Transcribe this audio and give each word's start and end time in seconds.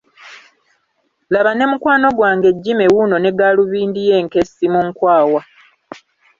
Laba 1.33 1.51
ne 1.53 1.65
mukwano 1.71 2.07
gwange 2.17 2.49
Jimmy 2.61 2.87
wuuno 2.93 3.15
ne 3.19 3.31
gaalubindi 3.37 3.99
ye 4.07 4.13
enkessi 4.21 4.65
mu 4.73 4.79
nkwawa. 4.87 5.41